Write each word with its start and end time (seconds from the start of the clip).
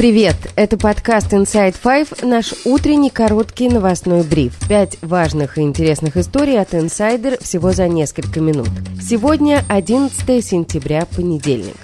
Привет! 0.00 0.36
Это 0.56 0.78
подкаст 0.78 1.34
Inside 1.34 1.76
Five, 1.84 2.24
наш 2.24 2.54
утренний 2.64 3.10
короткий 3.10 3.68
новостной 3.68 4.22
бриф. 4.22 4.58
Пять 4.66 4.96
важных 5.02 5.58
и 5.58 5.60
интересных 5.60 6.16
историй 6.16 6.58
от 6.58 6.72
Insider 6.72 7.38
всего 7.42 7.72
за 7.72 7.86
несколько 7.86 8.40
минут. 8.40 8.70
Сегодня 8.98 9.62
11 9.68 10.42
сентября, 10.42 11.04
понедельник. 11.04 11.76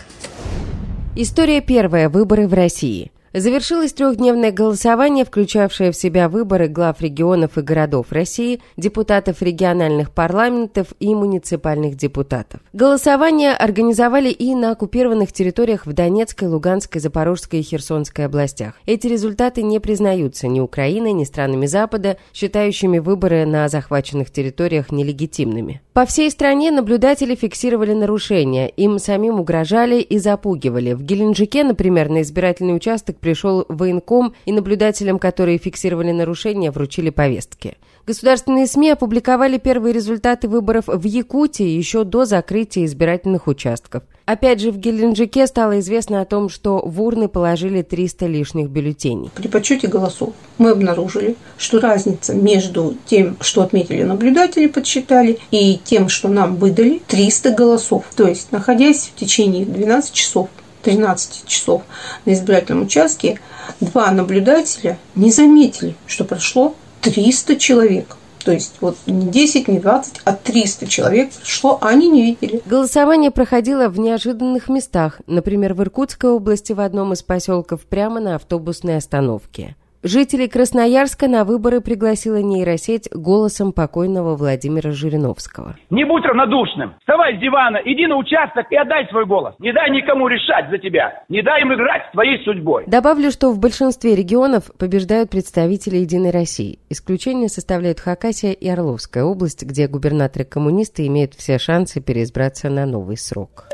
История 1.15 1.61
первая. 1.61 2.09
Выборы 2.09 2.49
в 2.49 2.55
России. 2.55 3.13
Завершилось 3.39 3.93
трехдневное 3.93 4.51
голосование, 4.51 5.27
включавшее 5.27 5.93
в 5.93 5.97
себя 5.97 6.31
выборы 6.31 6.69
глав 6.69 7.03
регионов 7.03 7.59
и 7.59 7.61
городов 7.61 8.07
России, 8.11 8.63
депутатов 8.79 9.43
региональных 9.43 10.11
парламентов 10.11 10.95
и 11.01 11.15
муниципальных 11.15 11.97
депутатов. 11.97 12.61
Голосование 12.73 13.53
организовали 13.53 14.31
и 14.31 14.55
на 14.55 14.71
оккупированных 14.71 15.35
территориях 15.35 15.85
в 15.85 15.93
Донецкой, 15.93 16.49
Луганской, 16.49 16.99
Запорожской 16.99 17.61
и 17.61 17.63
Херсонской 17.63 18.25
областях. 18.25 18.81
Эти 18.87 19.07
результаты 19.07 19.63
не 19.63 19.81
признаются 19.81 20.49
ни 20.49 20.61
Украиной, 20.61 21.13
ни 21.13 21.25
странами 21.25 21.67
Запада, 21.67 22.17
считающими 22.33 23.01
выборы 23.01 23.45
на 23.45 23.69
захваченных 23.69 24.31
территориях 24.31 24.91
нелегитимными. 24.91 25.83
По 25.93 26.07
всей 26.07 26.31
стране 26.31 26.71
наблюдатели 26.71 27.35
фиксировали 27.35 27.93
нарушения, 27.93 28.69
им 28.69 28.99
самим 28.99 29.41
угрожали 29.41 30.01
и 30.01 30.19
запугивали. 30.19 30.95
В 30.95 31.03
Геленджике, 31.03 31.65
например, 31.65 32.09
на 32.09 32.23
избирательный 32.23 32.77
участок 32.77 33.17
пришел 33.27 33.67
военком, 33.69 34.35
и 34.45 34.53
наблюдателям, 34.53 35.19
которые 35.19 35.59
фиксировали 35.59 36.13
нарушения, 36.13 36.71
вручили 36.71 37.11
повестки. 37.11 37.77
Государственные 38.07 38.69
СМИ 38.69 38.91
опубликовали 38.91 39.59
первые 39.59 39.93
результаты 39.93 40.47
выборов 40.47 40.85
в 40.87 41.05
Якутии 41.05 41.67
еще 41.67 42.05
до 42.05 42.25
закрытия 42.25 42.85
избирательных 42.85 43.49
участков. 43.49 44.05
Опять 44.27 44.61
же, 44.61 44.71
в 44.71 44.79
Геленджике 44.79 45.49
стало 45.49 45.81
известно 45.81 46.21
о 46.21 46.25
том, 46.25 46.49
что 46.49 46.79
в 46.87 47.03
урны 47.03 47.27
положили 47.27 47.83
300 47.83 48.27
лишних 48.27 48.69
бюллетеней. 48.71 49.31
При 49.35 49.49
подсчете 49.49 49.89
голосов 49.89 50.35
мы 50.59 50.71
обнаружили, 50.71 51.35
что 51.59 51.81
разница 51.81 52.33
между 52.33 52.95
тем, 53.07 53.37
что 53.41 53.63
отметили 53.63 54.05
наблюдатели, 54.05 54.69
подсчитали, 54.69 55.41
и 55.51 55.81
тем, 55.83 56.09
что 56.09 56.29
нам 56.29 56.55
выдали, 56.55 57.03
300 57.09 57.51
голосов. 57.51 58.05
То 58.15 58.29
есть, 58.29 58.53
находясь 58.53 59.11
в 59.13 59.19
течение 59.19 59.65
12 59.65 60.13
часов 60.13 60.49
13 60.87 61.47
часов 61.47 61.83
на 62.25 62.33
избирательном 62.33 62.85
участке, 62.85 63.41
два 63.81 64.13
наблюдателя 64.13 64.99
не 65.17 65.33
заметили, 65.33 65.97
что 66.07 66.25
прошло 66.25 66.77
300 67.01 67.57
человек. 67.57 68.17
То 68.45 68.53
есть 68.53 68.75
вот 68.81 68.97
не 69.07 69.27
10, 69.27 69.67
не 69.67 69.81
20, 69.81 70.21
а 70.25 70.33
300 70.33 70.87
человек 70.87 71.33
прошло, 71.33 71.79
а 71.81 71.89
они 71.89 72.09
не 72.09 72.23
видели. 72.23 72.63
Голосование 72.65 73.33
проходило 73.33 73.89
в 73.89 73.99
неожиданных 73.99 74.69
местах, 74.69 75.21
например, 75.27 75.75
в 75.75 75.83
Иркутской 75.83 76.31
области 76.31 76.73
в 76.73 76.79
одном 76.79 77.13
из 77.15 77.25
поселков 77.25 77.81
прямо 77.81 78.21
на 78.21 78.37
автобусной 78.37 78.99
остановке. 78.99 79.75
Жителей 80.07 80.47
Красноярска 80.47 81.27
на 81.27 81.43
выборы 81.43 81.81
пригласила 81.81 82.37
нейросеть 82.37 83.09
голосом 83.13 83.73
покойного 83.73 84.37
Владимира 84.37 84.93
Жириновского. 84.93 85.75
Не 85.91 86.05
будь 86.05 86.25
равнодушным. 86.25 86.95
Вставай 87.01 87.37
с 87.37 87.41
дивана, 87.41 87.79
иди 87.85 88.07
на 88.07 88.17
участок 88.17 88.71
и 88.71 88.77
отдай 88.77 89.09
свой 89.09 89.27
голос. 89.27 89.57
Не 89.59 89.73
дай 89.73 89.91
никому 89.91 90.29
решать 90.29 90.71
за 90.71 90.79
тебя. 90.79 91.25
Не 91.29 91.43
дай 91.43 91.63
им 91.63 91.75
играть 91.75 92.03
с 92.09 92.13
твоей 92.13 92.39
судьбой. 92.45 92.85
Добавлю, 92.87 93.33
что 93.33 93.51
в 93.51 93.59
большинстве 93.59 94.15
регионов 94.15 94.71
побеждают 94.79 95.31
представители 95.31 95.97
«Единой 95.97 96.31
России». 96.31 96.79
Исключение 96.89 97.49
составляют 97.49 97.99
Хакасия 97.99 98.53
и 98.53 98.69
Орловская 98.69 99.25
область, 99.25 99.65
где 99.65 99.89
губернаторы-коммунисты 99.89 101.05
имеют 101.09 101.35
все 101.35 101.59
шансы 101.59 102.01
переизбраться 102.01 102.71
на 102.71 102.87
новый 102.87 103.17
срок. 103.17 103.65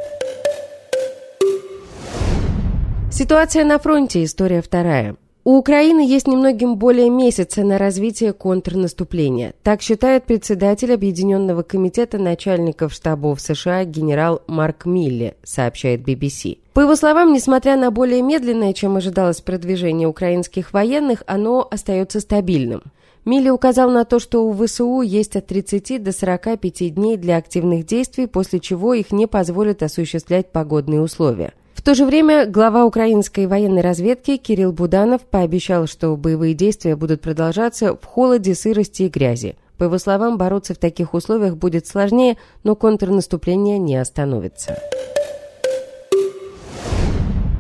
Ситуация 3.11 3.67
на 3.67 3.79
фронте. 3.79 4.25
История 4.25 4.63
вторая. 4.63 5.17
У 5.45 5.57
Украины 5.57 6.07
есть 6.07 6.29
немногим 6.29 6.77
более 6.77 7.11
месяца 7.11 7.65
на 7.65 7.77
развитие 7.77 8.33
контрнаступления. 8.33 9.55
Так 9.65 9.83
считает 9.83 10.23
председатель 10.23 10.95
Объединенного 10.95 11.65
комитета 11.65 12.19
начальников 12.19 12.93
штабов 12.93 13.41
США 13.41 13.85
генерал 13.85 14.43
Марк 14.47 14.87
Милли, 14.87 15.35
сообщает 15.43 16.03
BBC. 16.03 16.59
По 16.75 16.81
его 16.81 16.95
словам, 16.95 17.33
несмотря 17.33 17.77
на 17.77 17.91
более 17.91 18.23
медленное, 18.23 18.73
чем 18.73 18.95
ожидалось 18.95 19.41
продвижение 19.41 20.07
украинских 20.07 20.73
военных, 20.73 21.25
оно 21.27 21.67
остается 21.69 22.21
стабильным. 22.21 22.85
Милли 23.25 23.51
указал 23.51 23.91
на 23.91 24.05
то, 24.05 24.21
что 24.21 24.47
у 24.47 24.55
ВСУ 24.55 25.01
есть 25.01 25.35
от 25.35 25.49
30 25.49 26.01
до 26.01 26.13
45 26.13 26.95
дней 26.95 27.17
для 27.17 27.37
активных 27.37 27.85
действий, 27.85 28.29
после 28.29 28.61
чего 28.61 28.95
их 28.95 29.11
не 29.11 29.27
позволят 29.27 29.83
осуществлять 29.83 30.53
погодные 30.53 31.01
условия. 31.01 31.53
В 31.83 31.85
то 31.85 31.97
же 31.97 32.07
время 32.07 32.47
глава 32.47 32.85
украинской 32.85 33.47
военной 33.47 33.81
разведки 33.81 34.37
Кирилл 34.37 34.71
Буданов 34.71 35.23
пообещал, 35.23 35.89
что 35.89 36.17
боевые 36.17 36.55
действия 36.55 36.95
будут 36.95 37.21
продолжаться 37.21 37.97
в 37.97 38.05
холоде, 38.05 38.55
сырости 38.55 39.03
и 39.03 39.09
грязи. 39.09 39.57
По 39.79 39.85
его 39.85 39.99
словам, 39.99 40.39
бороться 40.39 40.75
в 40.75 40.79
таких 40.79 41.13
условиях 41.13 41.57
будет 41.57 41.89
сложнее, 41.89 42.37
но 42.63 42.77
контрнаступление 42.77 43.79
не 43.79 43.97
остановится. 43.97 44.79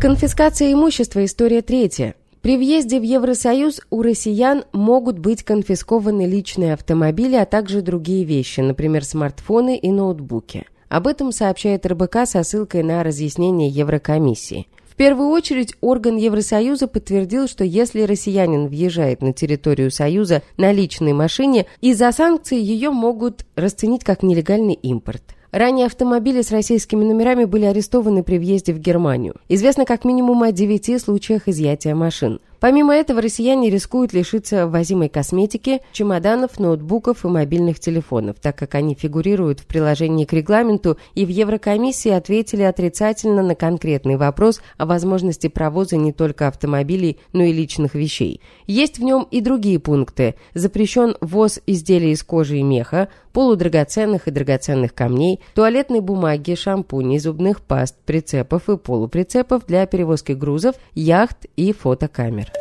Конфискация 0.00 0.72
имущества– 0.72 1.24
история 1.24 1.60
третья. 1.60 2.14
При 2.42 2.56
въезде 2.56 3.00
в 3.00 3.02
Евросоюз 3.02 3.80
у 3.90 4.02
россиян 4.02 4.62
могут 4.72 5.18
быть 5.18 5.42
конфискованы 5.42 6.26
личные 6.26 6.74
автомобили, 6.74 7.34
а 7.34 7.44
также 7.44 7.82
другие 7.82 8.22
вещи, 8.22 8.60
например, 8.60 9.04
смартфоны 9.04 9.76
и 9.76 9.90
ноутбуки. 9.90 10.66
Об 10.92 11.06
этом 11.06 11.32
сообщает 11.32 11.86
РБК 11.86 12.26
со 12.26 12.42
ссылкой 12.42 12.82
на 12.82 13.02
разъяснение 13.02 13.70
Еврокомиссии. 13.70 14.68
В 14.84 14.94
первую 14.94 15.30
очередь 15.30 15.74
орган 15.80 16.16
Евросоюза 16.16 16.86
подтвердил, 16.86 17.48
что 17.48 17.64
если 17.64 18.02
россиянин 18.02 18.68
въезжает 18.68 19.22
на 19.22 19.32
территорию 19.32 19.90
Союза 19.90 20.42
на 20.58 20.70
личной 20.70 21.14
машине, 21.14 21.64
из-за 21.80 22.12
санкций 22.12 22.58
ее 22.58 22.90
могут 22.90 23.46
расценить 23.56 24.04
как 24.04 24.22
нелегальный 24.22 24.74
импорт. 24.74 25.22
Ранее 25.50 25.86
автомобили 25.86 26.42
с 26.42 26.50
российскими 26.50 27.04
номерами 27.04 27.46
были 27.46 27.64
арестованы 27.64 28.22
при 28.22 28.36
въезде 28.36 28.74
в 28.74 28.78
Германию. 28.78 29.36
Известно 29.48 29.86
как 29.86 30.04
минимум 30.04 30.42
о 30.42 30.52
девяти 30.52 30.98
случаях 30.98 31.48
изъятия 31.48 31.94
машин. 31.94 32.38
Помимо 32.62 32.94
этого, 32.94 33.20
россияне 33.20 33.70
рискуют 33.70 34.12
лишиться 34.12 34.68
ввозимой 34.68 35.08
косметики, 35.08 35.80
чемоданов, 35.90 36.60
ноутбуков 36.60 37.24
и 37.24 37.28
мобильных 37.28 37.80
телефонов, 37.80 38.36
так 38.40 38.56
как 38.56 38.76
они 38.76 38.94
фигурируют 38.94 39.58
в 39.58 39.66
приложении 39.66 40.26
к 40.26 40.32
регламенту, 40.32 40.96
и 41.16 41.26
в 41.26 41.28
Еврокомиссии 41.28 42.12
ответили 42.12 42.62
отрицательно 42.62 43.42
на 43.42 43.56
конкретный 43.56 44.16
вопрос 44.16 44.60
о 44.78 44.86
возможности 44.86 45.48
провоза 45.48 45.96
не 45.96 46.12
только 46.12 46.46
автомобилей, 46.46 47.18
но 47.32 47.42
и 47.42 47.52
личных 47.52 47.96
вещей. 47.96 48.40
Есть 48.68 49.00
в 49.00 49.02
нем 49.02 49.26
и 49.28 49.40
другие 49.40 49.80
пункты. 49.80 50.36
Запрещен 50.54 51.16
ввоз 51.20 51.58
изделий 51.66 52.12
из 52.12 52.22
кожи 52.22 52.58
и 52.58 52.62
меха, 52.62 53.08
полудрагоценных 53.32 54.28
и 54.28 54.30
драгоценных 54.30 54.94
камней, 54.94 55.40
туалетной 55.56 56.00
бумаги, 56.00 56.54
шампуней, 56.54 57.18
зубных 57.18 57.60
паст, 57.60 57.96
прицепов 58.06 58.68
и 58.68 58.76
полуприцепов 58.76 59.66
для 59.66 59.84
перевозки 59.86 60.30
грузов, 60.30 60.76
яхт 60.94 61.46
и 61.56 61.72
фотокамер. 61.72 62.51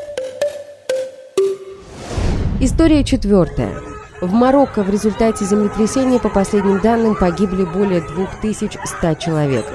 История 2.59 3.03
четвертая. 3.03 3.74
В 4.22 4.34
Марокко 4.34 4.84
в 4.84 4.90
результате 4.91 5.46
землетрясения, 5.46 6.19
по 6.19 6.29
последним 6.29 6.79
данным, 6.79 7.16
погибли 7.16 7.66
более 7.66 8.01
2100 8.01 9.16
человек. 9.16 9.66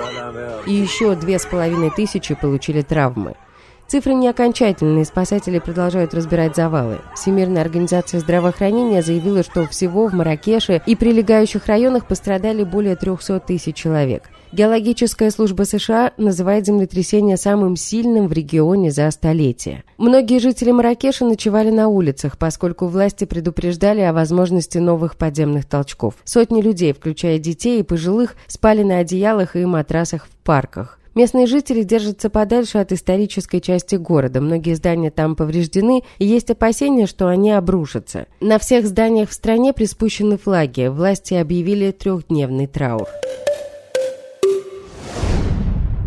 И 0.67 0.73
еще 0.73 1.17
2500 1.17 2.39
получили 2.41 2.83
травмы. 2.83 3.35
Цифры 3.89 4.15
не 4.15 4.29
окончательные, 4.29 5.05
спасатели 5.05 5.59
продолжают 5.59 6.15
разбирать 6.15 6.55
завалы. 6.55 6.99
Всемирная 7.15 7.63
организация 7.63 8.21
здравоохранения 8.21 9.03
заявила, 9.03 9.43
что 9.43 9.67
всего 9.67 10.09
в 10.09 10.13
Маракеше 10.13 10.83
и 10.87 10.95
прилегающих 10.97 11.67
районах 11.67 12.07
пострадали 12.07 12.63
более 12.63 12.95
300 12.97 13.41
тысяч 13.41 13.75
человек. 13.75 14.31
Геологическая 14.53 15.31
служба 15.31 15.65
США 15.65 16.13
называет 16.17 16.67
землетрясение 16.67 17.37
самым 17.37 17.77
сильным 17.77 18.29
в 18.29 18.33
регионе 18.33 18.91
за 18.91 19.11
столетие. 19.11 19.85
Многие 19.99 20.39
жители 20.39 20.71
Маракеша 20.71 21.25
ночевали 21.25 21.71
на 21.71 21.89
улицах, 21.89 22.39
поскольку 22.39 22.87
власти 22.87 23.25
предупреждали 23.25 24.01
о 24.01 24.13
возможности 24.13 24.79
новых 24.79 25.17
подземных 25.17 25.67
толчков. 25.67 26.15
Сотни 26.25 26.63
людей, 26.63 26.93
включая 26.93 27.39
детей 27.39 27.81
и 27.81 27.83
пожилых, 27.83 28.37
спали 28.47 28.83
на 28.83 28.99
одеялах 28.99 29.57
и 29.57 29.65
матрасах 29.65 30.27
в 30.27 30.45
парках. 30.45 31.01
Местные 31.17 31.47
жители 31.47 31.83
держатся 31.83 32.29
подальше 32.29 32.77
от 32.77 32.93
исторической 32.93 33.61
части 33.61 33.97
города. 33.97 34.43
Многие 34.43 34.75
здания 34.75 35.11
там 35.11 35.35
повреждены, 35.35 36.03
и 36.19 36.27
есть 36.27 36.51
опасения, 36.51 37.07
что 37.07 37.29
они 37.29 37.53
обрушатся. 37.53 38.27
На 38.41 38.59
всех 38.59 38.87
зданиях 38.87 39.31
в 39.31 39.33
стране 39.33 39.73
приспущены 39.73 40.37
флаги. 40.37 40.89
Власти 40.89 41.33
объявили 41.33 41.91
трехдневный 41.91 42.67
траур. 42.67 43.09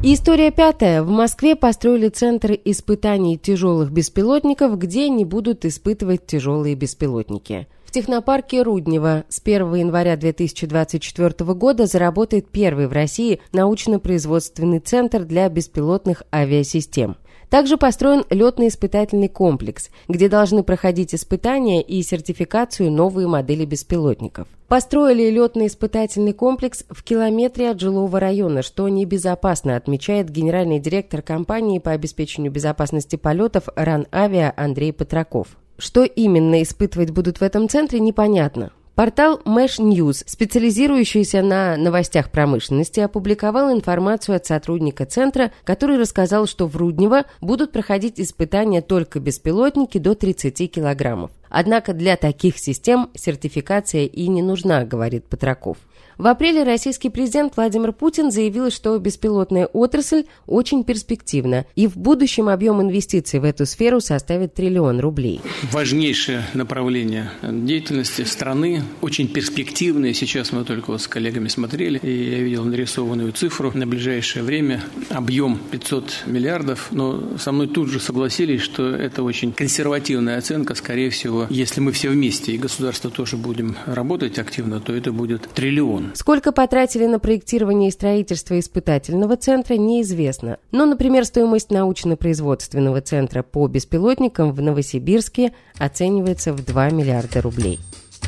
История 0.02 0.52
пятая. 0.52 1.04
В 1.04 1.10
Москве 1.10 1.56
построили 1.56 2.08
центр 2.08 2.58
испытаний 2.64 3.38
тяжелых 3.38 3.92
беспилотников, 3.92 4.78
где 4.78 5.10
не 5.10 5.26
будут 5.26 5.66
испытывать 5.66 6.26
тяжелые 6.26 6.76
беспилотники. 6.76 7.68
В 7.84 7.92
технопарке 7.92 8.62
Руднева 8.62 9.26
с 9.30 9.42
1 9.44 9.74
января 9.76 10.16
2024 10.16 11.54
года 11.54 11.86
заработает 11.86 12.48
первый 12.50 12.88
в 12.88 12.94
России 12.94 13.42
научно-производственный 13.52 14.80
центр 14.80 15.26
для 15.26 15.50
беспилотных 15.50 16.24
авиасистем. 16.32 17.18
Также 17.50 17.78
построен 17.78 18.26
летно-испытательный 18.30 19.28
комплекс, 19.28 19.90
где 20.08 20.30
должны 20.30 20.64
проходить 20.64 21.16
испытания 21.16 21.82
и 21.82 22.02
сертификацию 22.04 22.92
новые 22.92 23.28
модели 23.28 23.66
беспилотников. 23.66 24.48
Построили 24.68 25.32
летно-испытательный 25.32 26.34
комплекс 26.34 26.86
в 26.92 27.04
километре 27.04 27.72
от 27.72 27.80
жилого 27.80 28.20
района, 28.20 28.62
что 28.62 28.88
небезопасно, 28.88 29.76
отмечает 29.76 30.30
генеральный 30.30 30.80
директор 30.80 31.24
компании 31.24 31.80
по 31.80 31.92
обеспечению 31.92 32.52
безопасности 32.52 33.16
полетов 33.16 33.64
РАН-Авиа 33.76 34.54
Андрей 34.56 34.92
Петраков. 34.92 35.48
Что 35.80 36.04
именно 36.04 36.62
испытывать 36.62 37.10
будут 37.10 37.40
в 37.40 37.42
этом 37.42 37.68
центре, 37.68 38.00
непонятно. 38.00 38.72
Портал 39.00 39.40
Mesh 39.46 39.80
News, 39.80 40.26
специализирующийся 40.26 41.42
на 41.42 41.78
новостях 41.78 42.30
промышленности, 42.30 43.00
опубликовал 43.00 43.72
информацию 43.72 44.36
от 44.36 44.46
сотрудника 44.46 45.06
центра, 45.06 45.54
который 45.64 45.98
рассказал, 45.98 46.48
что 46.48 46.68
в 46.68 46.76
Руднево 46.76 47.24
будут 47.40 47.72
проходить 47.72 48.20
испытания 48.20 48.82
только 48.82 49.22
беспилотники 49.22 50.00
до 50.00 50.16
30 50.16 50.70
килограммов. 50.70 51.32
Однако 51.50 51.94
для 51.94 52.18
таких 52.18 52.58
систем 52.60 53.10
сертификация 53.16 54.04
и 54.04 54.28
не 54.28 54.42
нужна, 54.42 54.84
говорит 54.84 55.24
Петраков. 55.30 55.78
В 56.20 56.28
апреле 56.28 56.64
российский 56.64 57.08
президент 57.08 57.56
Владимир 57.56 57.94
Путин 57.94 58.30
заявил, 58.30 58.72
что 58.72 59.00
беспилотная 59.00 59.68
отрасль 59.68 60.26
очень 60.48 60.84
перспективна, 60.84 61.66
и 61.78 61.88
в 61.88 61.96
будущем 61.96 62.50
объем 62.50 62.82
инвестиций 62.82 63.40
в 63.40 63.46
эту 63.46 63.66
сферу 63.66 64.02
составит 64.02 64.54
триллион 64.54 65.00
рублей. 65.00 65.40
Важнейшее 65.72 66.44
направление 66.54 67.32
деятельности 67.42 68.24
страны, 68.24 68.84
очень 69.00 69.30
перспективное. 69.30 70.12
Сейчас 70.12 70.52
мы 70.52 70.66
только 70.66 70.92
вот 70.92 71.02
с 71.02 71.08
коллегами 71.08 71.48
смотрели, 71.48 72.00
и 72.00 72.32
я 72.32 72.40
видел 72.40 72.66
нарисованную 72.66 73.32
цифру. 73.32 73.72
На 73.74 73.88
ближайшее 73.88 74.44
время 74.44 74.84
объем 75.10 75.58
500 75.72 76.24
миллиардов, 76.26 76.90
но 76.92 77.38
со 77.38 77.54
мной 77.54 77.68
тут 77.68 77.88
же 77.88 78.02
согласились, 78.02 78.60
что 78.60 78.90
это 78.90 79.24
очень 79.24 79.54
консервативная 79.54 80.38
оценка. 80.38 80.76
Скорее 80.76 81.12
всего, 81.12 81.48
если 81.50 81.80
мы 81.80 81.94
все 81.94 82.10
вместе 82.10 82.52
и 82.52 82.58
государство 82.58 83.10
тоже 83.10 83.38
будем 83.38 83.78
работать 83.86 84.38
активно, 84.38 84.82
то 84.82 84.94
это 84.94 85.14
будет 85.14 85.48
триллион. 85.54 86.09
Сколько 86.14 86.52
потратили 86.52 87.06
на 87.06 87.20
проектирование 87.20 87.90
и 87.90 87.92
строительство 87.92 88.60
испытательного 88.60 89.38
центра, 89.38 89.76
неизвестно. 89.76 90.58
Но, 90.72 90.86
например, 90.86 91.26
стоимость 91.26 91.72
научно-производственного 91.72 93.02
центра 93.02 93.44
по 93.44 93.68
беспилотникам 93.68 94.52
в 94.52 94.62
Новосибирске 94.62 95.54
оценивается 95.78 96.54
в 96.54 96.64
2 96.64 96.90
миллиарда 96.92 97.42
рублей. 97.42 97.80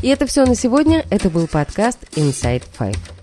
И 0.01 0.07
это 0.07 0.25
все 0.25 0.45
на 0.45 0.55
сегодня. 0.55 1.05
Это 1.09 1.29
был 1.29 1.47
подкаст 1.47 1.99
Inside 2.15 2.63
Five. 2.77 3.20